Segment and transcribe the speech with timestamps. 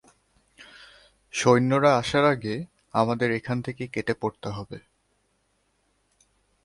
[1.33, 2.55] সৈন্যরা আসার আগে
[2.93, 4.77] আমাদের এখান থেকে কেটে পড়তে হবে।